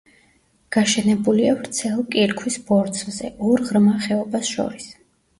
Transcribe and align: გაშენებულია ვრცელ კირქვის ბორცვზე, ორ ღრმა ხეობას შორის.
გაშენებულია 0.75 1.51
ვრცელ 1.59 1.99
კირქვის 2.15 2.57
ბორცვზე, 2.69 3.29
ორ 3.51 3.63
ღრმა 3.67 3.93
ხეობას 4.07 4.49
შორის. 4.55 4.89